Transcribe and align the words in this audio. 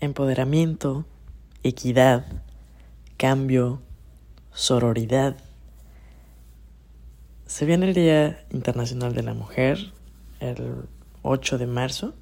empoderamiento, 0.00 1.04
equidad, 1.62 2.24
cambio, 3.16 3.80
sororidad. 4.52 5.36
Se 7.46 7.66
viene 7.66 7.88
el 7.88 7.94
Día 7.94 8.44
Internacional 8.50 9.14
de 9.14 9.22
la 9.22 9.34
Mujer, 9.34 9.92
el 10.40 10.88
8 11.22 11.58
de 11.58 11.66
marzo, 11.66 12.14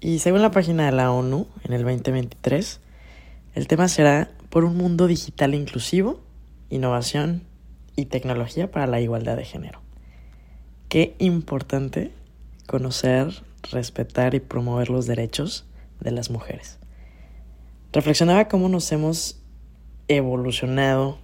y 0.00 0.20
según 0.20 0.42
la 0.42 0.52
página 0.52 0.86
de 0.86 0.92
la 0.92 1.10
ONU, 1.10 1.48
en 1.64 1.72
el 1.72 1.82
2023, 1.82 2.80
el 3.54 3.66
tema 3.66 3.88
será 3.88 4.30
por 4.50 4.64
un 4.64 4.76
mundo 4.76 5.08
digital 5.08 5.54
inclusivo, 5.54 6.20
innovación 6.70 7.42
y 7.96 8.04
tecnología 8.04 8.70
para 8.70 8.86
la 8.86 9.00
igualdad 9.00 9.36
de 9.36 9.44
género. 9.44 9.80
Qué 10.88 11.16
importante 11.18 12.12
conocer, 12.66 13.42
respetar 13.72 14.34
y 14.34 14.40
promover 14.40 14.90
los 14.90 15.06
derechos 15.06 15.64
de 16.00 16.10
las 16.10 16.30
mujeres. 16.30 16.78
Reflexionaba 17.92 18.48
cómo 18.48 18.68
nos 18.68 18.90
hemos 18.92 19.40
evolucionado 20.08 21.18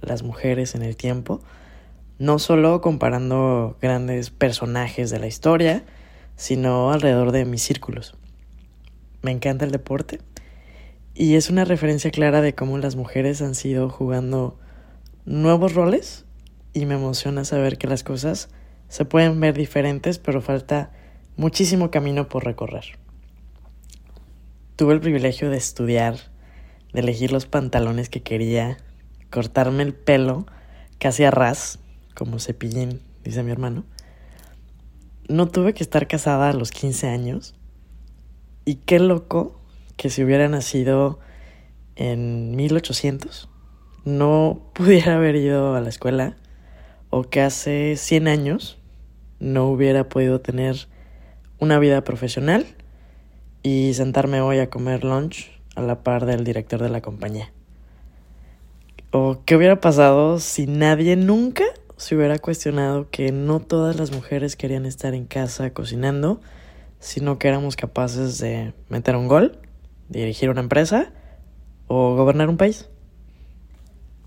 las 0.00 0.22
mujeres 0.22 0.74
en 0.74 0.82
el 0.82 0.96
tiempo, 0.96 1.40
no 2.18 2.38
solo 2.38 2.80
comparando 2.80 3.76
grandes 3.80 4.30
personajes 4.30 5.10
de 5.10 5.18
la 5.18 5.26
historia, 5.26 5.84
sino 6.36 6.92
alrededor 6.92 7.32
de 7.32 7.44
mis 7.44 7.62
círculos. 7.62 8.16
Me 9.22 9.30
encanta 9.30 9.64
el 9.64 9.70
deporte 9.70 10.20
y 11.14 11.34
es 11.34 11.50
una 11.50 11.64
referencia 11.64 12.10
clara 12.10 12.40
de 12.40 12.54
cómo 12.54 12.78
las 12.78 12.96
mujeres 12.96 13.42
han 13.42 13.54
sido 13.54 13.90
jugando 13.90 14.58
nuevos 15.26 15.74
roles 15.74 16.24
y 16.72 16.86
me 16.86 16.94
emociona 16.94 17.44
saber 17.44 17.78
que 17.78 17.86
las 17.86 18.02
cosas 18.02 18.48
se 18.88 19.04
pueden 19.04 19.38
ver 19.40 19.54
diferentes, 19.54 20.18
pero 20.18 20.40
falta 20.40 20.90
muchísimo 21.36 21.90
camino 21.90 22.28
por 22.28 22.44
recorrer. 22.44 22.98
Tuve 24.80 24.94
el 24.94 25.00
privilegio 25.00 25.50
de 25.50 25.58
estudiar, 25.58 26.16
de 26.94 27.00
elegir 27.00 27.32
los 27.32 27.44
pantalones 27.44 28.08
que 28.08 28.22
quería, 28.22 28.78
cortarme 29.28 29.82
el 29.82 29.92
pelo 29.92 30.46
casi 30.98 31.22
a 31.22 31.30
ras, 31.30 31.80
como 32.14 32.38
cepillín, 32.38 33.02
dice 33.22 33.42
mi 33.42 33.50
hermano. 33.50 33.84
No 35.28 35.48
tuve 35.48 35.74
que 35.74 35.82
estar 35.82 36.08
casada 36.08 36.48
a 36.48 36.54
los 36.54 36.70
15 36.70 37.08
años. 37.08 37.54
Y 38.64 38.76
qué 38.76 39.00
loco 39.00 39.60
que 39.98 40.08
si 40.08 40.24
hubiera 40.24 40.48
nacido 40.48 41.18
en 41.94 42.56
1800, 42.56 43.50
no 44.06 44.70
pudiera 44.74 45.16
haber 45.16 45.36
ido 45.36 45.74
a 45.74 45.82
la 45.82 45.90
escuela 45.90 46.38
o 47.10 47.24
que 47.24 47.42
hace 47.42 47.96
100 47.98 48.28
años 48.28 48.78
no 49.40 49.68
hubiera 49.68 50.08
podido 50.08 50.40
tener 50.40 50.88
una 51.58 51.78
vida 51.78 52.02
profesional 52.02 52.64
y 53.62 53.92
sentarme 53.94 54.40
hoy 54.40 54.58
a 54.58 54.70
comer 54.70 55.04
lunch 55.04 55.50
a 55.76 55.82
la 55.82 56.02
par 56.02 56.26
del 56.26 56.44
director 56.44 56.82
de 56.82 56.88
la 56.88 57.00
compañía. 57.00 57.52
¿O 59.12 59.42
qué 59.44 59.56
hubiera 59.56 59.80
pasado 59.80 60.38
si 60.38 60.66
nadie 60.66 61.16
nunca 61.16 61.64
se 61.96 62.16
hubiera 62.16 62.38
cuestionado 62.38 63.10
que 63.10 63.32
no 63.32 63.60
todas 63.60 63.96
las 63.96 64.12
mujeres 64.12 64.56
querían 64.56 64.86
estar 64.86 65.14
en 65.14 65.26
casa 65.26 65.72
cocinando, 65.72 66.40
sino 67.00 67.38
que 67.38 67.48
éramos 67.48 67.76
capaces 67.76 68.38
de 68.38 68.72
meter 68.88 69.16
un 69.16 69.28
gol, 69.28 69.58
dirigir 70.08 70.48
una 70.48 70.60
empresa 70.60 71.12
o 71.88 72.14
gobernar 72.16 72.48
un 72.48 72.56
país? 72.56 72.88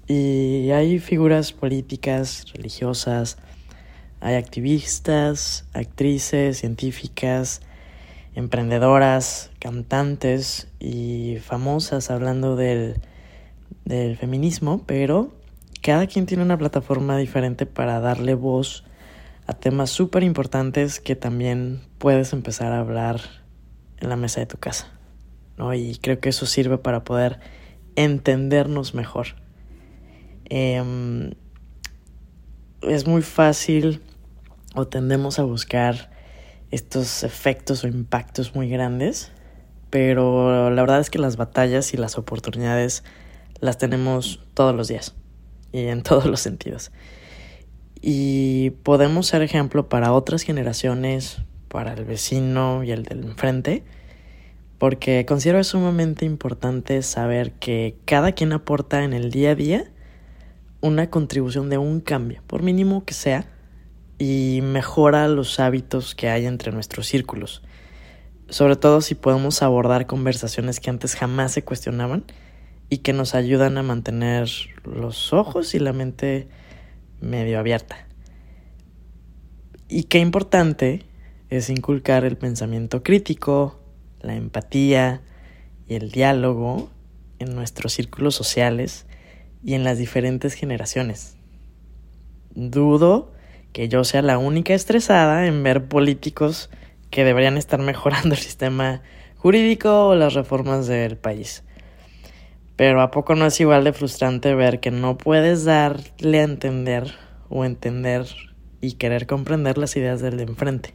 Y 0.07 0.69
hay 0.71 0.99
figuras 0.99 1.53
políticas, 1.53 2.45
religiosas, 2.53 3.37
hay 4.19 4.35
activistas, 4.35 5.65
actrices, 5.73 6.57
científicas, 6.59 7.61
emprendedoras, 8.35 9.51
cantantes 9.59 10.67
y 10.79 11.37
famosas 11.41 12.09
hablando 12.09 12.55
del, 12.55 13.01
del 13.85 14.17
feminismo, 14.17 14.83
pero 14.85 15.33
cada 15.81 16.07
quien 16.07 16.25
tiene 16.25 16.43
una 16.43 16.57
plataforma 16.57 17.17
diferente 17.17 17.65
para 17.65 17.99
darle 17.99 18.33
voz 18.33 18.83
a 19.45 19.53
temas 19.53 19.89
súper 19.89 20.23
importantes 20.23 20.99
que 20.99 21.15
también 21.15 21.81
puedes 21.97 22.33
empezar 22.33 22.71
a 22.71 22.79
hablar 22.79 23.21
en 23.99 24.09
la 24.09 24.15
mesa 24.15 24.39
de 24.39 24.45
tu 24.45 24.57
casa. 24.57 24.87
¿no? 25.57 25.73
Y 25.73 25.97
creo 26.01 26.19
que 26.19 26.29
eso 26.29 26.45
sirve 26.45 26.77
para 26.77 27.03
poder 27.03 27.39
entendernos 27.95 28.93
mejor. 28.93 29.27
Em, 30.45 31.31
es 32.81 33.07
muy 33.07 33.21
fácil 33.21 34.01
o 34.75 34.87
tendemos 34.87 35.39
a 35.39 35.43
buscar 35.43 36.12
estos 36.73 37.23
efectos 37.23 37.83
o 37.83 37.87
impactos 37.87 38.55
muy 38.55 38.67
grandes, 38.67 39.31
pero 39.91 40.71
la 40.71 40.81
verdad 40.81 40.99
es 41.01 41.11
que 41.11 41.19
las 41.19 41.37
batallas 41.37 41.93
y 41.93 41.97
las 41.97 42.17
oportunidades 42.17 43.03
las 43.59 43.77
tenemos 43.77 44.39
todos 44.55 44.75
los 44.75 44.87
días 44.87 45.13
y 45.71 45.85
en 45.85 46.01
todos 46.03 46.25
los 46.25 46.39
sentidos. 46.39 46.91
Y 48.01 48.71
podemos 48.81 49.27
ser 49.27 49.43
ejemplo 49.43 49.87
para 49.87 50.13
otras 50.13 50.41
generaciones, 50.41 51.37
para 51.67 51.93
el 51.93 52.05
vecino 52.05 52.83
y 52.83 52.89
el 52.89 53.03
del 53.03 53.23
enfrente, 53.23 53.83
porque 54.79 55.27
considero 55.27 55.63
sumamente 55.63 56.25
importante 56.25 57.03
saber 57.03 57.51
que 57.51 57.97
cada 58.05 58.31
quien 58.31 58.51
aporta 58.51 59.03
en 59.03 59.13
el 59.13 59.29
día 59.29 59.51
a 59.51 59.55
día 59.55 59.91
una 60.81 61.11
contribución 61.11 61.69
de 61.69 61.77
un 61.77 62.01
cambio, 62.01 62.41
por 62.47 62.63
mínimo 62.63 63.05
que 63.05 63.13
sea, 63.13 63.52
y 64.25 64.61
mejora 64.61 65.27
los 65.27 65.59
hábitos 65.59 66.15
que 66.15 66.29
hay 66.29 66.45
entre 66.45 66.71
nuestros 66.71 67.07
círculos. 67.07 67.61
Sobre 68.47 68.77
todo 68.77 69.01
si 69.01 69.15
podemos 69.15 69.61
abordar 69.61 70.07
conversaciones 70.07 70.79
que 70.79 70.89
antes 70.89 71.15
jamás 71.15 71.51
se 71.51 71.65
cuestionaban 71.65 72.23
y 72.87 72.99
que 72.99 73.11
nos 73.11 73.35
ayudan 73.35 73.77
a 73.77 73.83
mantener 73.83 74.49
los 74.85 75.33
ojos 75.33 75.75
y 75.75 75.79
la 75.79 75.91
mente 75.91 76.47
medio 77.19 77.59
abierta. 77.59 78.07
Y 79.89 80.03
qué 80.03 80.19
importante 80.19 81.03
es 81.49 81.69
inculcar 81.69 82.23
el 82.23 82.37
pensamiento 82.37 83.03
crítico, 83.03 83.81
la 84.21 84.35
empatía 84.35 85.21
y 85.85 85.95
el 85.95 86.11
diálogo 86.11 86.89
en 87.39 87.55
nuestros 87.55 87.91
círculos 87.91 88.35
sociales 88.35 89.05
y 89.65 89.73
en 89.73 89.83
las 89.83 89.97
diferentes 89.97 90.53
generaciones. 90.53 91.35
Dudo 92.55 93.32
que 93.73 93.89
yo 93.89 94.03
sea 94.03 94.21
la 94.21 94.37
única 94.37 94.73
estresada 94.73 95.47
en 95.47 95.63
ver 95.63 95.85
políticos 95.87 96.69
que 97.09 97.23
deberían 97.23 97.57
estar 97.57 97.79
mejorando 97.79 98.35
el 98.35 98.41
sistema 98.41 99.01
jurídico 99.35 100.07
o 100.07 100.15
las 100.15 100.35
reformas 100.35 100.87
del 100.87 101.17
país. 101.17 101.63
Pero 102.75 103.01
¿a 103.01 103.11
poco 103.11 103.35
no 103.35 103.45
es 103.45 103.59
igual 103.59 103.83
de 103.83 103.93
frustrante 103.93 104.55
ver 104.55 104.79
que 104.79 104.89
no 104.89 105.17
puedes 105.17 105.65
darle 105.65 106.39
a 106.39 106.43
entender 106.43 107.13
o 107.49 107.65
entender 107.65 108.27
y 108.81 108.93
querer 108.93 109.27
comprender 109.27 109.77
las 109.77 109.95
ideas 109.95 110.21
del 110.21 110.37
de 110.37 110.43
enfrente? 110.43 110.93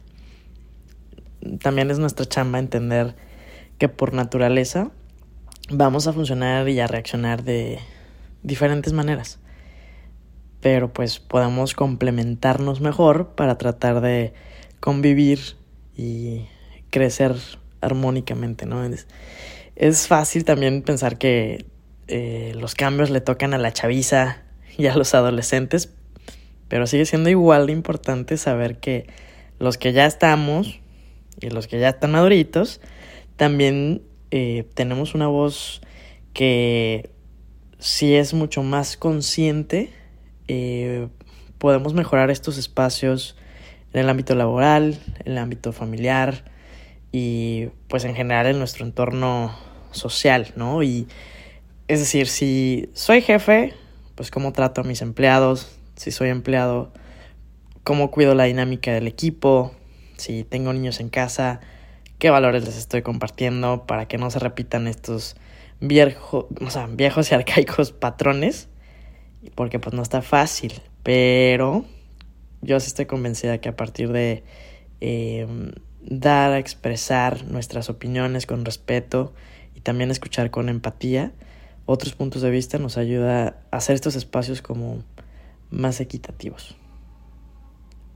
También 1.61 1.89
es 1.91 1.99
nuestra 1.99 2.25
chamba 2.25 2.59
entender 2.59 3.15
que 3.77 3.87
por 3.87 4.13
naturaleza 4.13 4.91
vamos 5.69 6.07
a 6.07 6.13
funcionar 6.13 6.67
y 6.67 6.79
a 6.79 6.87
reaccionar 6.87 7.43
de 7.43 7.79
diferentes 8.43 8.91
maneras. 8.91 9.39
Pero 10.61 10.91
pues 10.91 11.19
podemos 11.19 11.73
complementarnos 11.73 12.81
mejor 12.81 13.35
para 13.35 13.57
tratar 13.57 14.01
de 14.01 14.33
convivir 14.79 15.39
y 15.95 16.45
crecer 16.89 17.35
armónicamente, 17.81 18.65
¿no? 18.65 18.83
Es, 19.75 20.07
fácil 20.07 20.43
también 20.43 20.81
pensar 20.81 21.17
que 21.17 21.65
eh, 22.07 22.53
los 22.55 22.75
cambios 22.75 23.09
le 23.09 23.21
tocan 23.21 23.53
a 23.53 23.57
la 23.57 23.71
chaviza 23.71 24.43
y 24.77 24.87
a 24.87 24.95
los 24.95 25.13
adolescentes, 25.13 25.93
pero 26.67 26.87
sigue 26.87 27.05
siendo 27.05 27.29
igual 27.29 27.67
de 27.67 27.73
importante 27.73 28.37
saber 28.37 28.79
que 28.79 29.07
los 29.59 29.77
que 29.77 29.93
ya 29.93 30.05
estamos 30.05 30.79
y 31.39 31.49
los 31.49 31.67
que 31.67 31.79
ya 31.79 31.89
están 31.89 32.11
maduritos, 32.11 32.81
también 33.35 34.01
eh, 34.31 34.65
tenemos 34.73 35.15
una 35.15 35.27
voz 35.27 35.81
que 36.33 37.09
si 37.79 38.15
es 38.15 38.33
mucho 38.33 38.63
más 38.63 38.97
consciente, 38.97 39.89
eh, 40.49 41.07
podemos 41.59 41.93
mejorar 41.93 42.31
estos 42.31 42.57
espacios 42.57 43.37
en 43.93 44.01
el 44.01 44.09
ámbito 44.09 44.35
laboral, 44.35 44.99
en 45.23 45.33
el 45.33 45.37
ámbito 45.37 45.71
familiar 45.71 46.43
y 47.11 47.67
pues 47.87 48.03
en 48.03 48.15
general 48.15 48.47
en 48.47 48.57
nuestro 48.57 48.85
entorno 48.85 49.55
social, 49.91 50.51
¿no? 50.55 50.83
Y 50.83 51.07
es 51.87 51.99
decir, 51.99 52.27
si 52.27 52.89
soy 52.93 53.21
jefe, 53.21 53.73
pues 54.15 54.31
cómo 54.31 54.51
trato 54.51 54.81
a 54.81 54.83
mis 54.83 55.01
empleados, 55.01 55.79
si 55.95 56.11
soy 56.11 56.29
empleado, 56.29 56.91
cómo 57.83 58.09
cuido 58.09 58.35
la 58.35 58.45
dinámica 58.45 58.91
del 58.91 59.07
equipo, 59.07 59.73
si 60.17 60.43
tengo 60.43 60.73
niños 60.73 60.99
en 60.99 61.09
casa, 61.09 61.59
qué 62.17 62.29
valores 62.29 62.65
les 62.65 62.77
estoy 62.77 63.01
compartiendo 63.01 63.85
para 63.85 64.07
que 64.07 64.17
no 64.17 64.29
se 64.31 64.39
repitan 64.39 64.87
estos 64.87 65.35
viejo, 65.79 66.47
o 66.59 66.69
sea, 66.69 66.87
viejos 66.87 67.31
y 67.31 67.35
arcaicos 67.35 67.91
patrones, 67.91 68.68
porque 69.55 69.79
pues 69.79 69.93
no 69.93 70.01
está 70.01 70.21
fácil, 70.21 70.73
pero 71.03 71.85
yo 72.61 72.79
sí 72.79 72.87
estoy 72.87 73.05
convencida 73.05 73.59
que 73.59 73.69
a 73.69 73.75
partir 73.75 74.11
de 74.11 74.43
em, 74.99 75.71
dar 76.01 76.51
a 76.51 76.59
expresar 76.59 77.45
nuestras 77.45 77.89
opiniones 77.89 78.45
con 78.45 78.65
respeto 78.65 79.33
y 79.75 79.81
también 79.81 80.11
escuchar 80.11 80.51
con 80.51 80.69
empatía 80.69 81.31
otros 81.85 82.13
puntos 82.13 82.41
de 82.41 82.51
vista 82.51 82.77
nos 82.77 82.97
ayuda 82.97 83.61
a 83.71 83.77
hacer 83.77 83.95
estos 83.95 84.15
espacios 84.15 84.61
como 84.61 85.03
más 85.71 85.99
equitativos. 86.01 86.75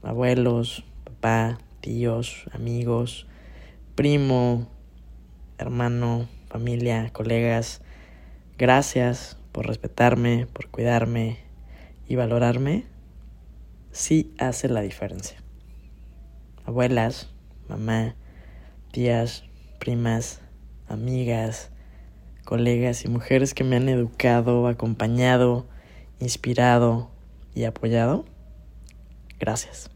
Abuelos, 0.04 0.84
papá, 1.06 1.58
tíos, 1.82 2.46
amigos, 2.52 3.26
primo, 3.96 4.68
hermano, 5.58 6.28
familia, 6.50 7.10
colegas, 7.14 7.82
gracias 8.58 9.38
por 9.54 9.68
respetarme, 9.68 10.48
por 10.52 10.68
cuidarme 10.68 11.38
y 12.10 12.18
valorarme, 12.18 12.84
sí 13.92 14.34
hace 14.40 14.68
la 14.68 14.82
diferencia. 14.82 15.42
Abuelas, 16.66 17.30
mamá, 17.70 18.16
tías, 18.92 19.46
primas, 19.80 20.42
amigas, 20.88 21.72
colegas 22.44 23.06
y 23.06 23.08
mujeres 23.08 23.54
que 23.54 23.64
me 23.64 23.78
han 23.78 23.88
educado, 23.88 24.68
acompañado, 24.68 25.68
inspirado 26.20 27.12
y 27.54 27.64
apoyado. 27.64 28.26
Gracias. 29.40 29.93